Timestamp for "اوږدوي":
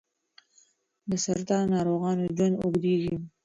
2.63-3.13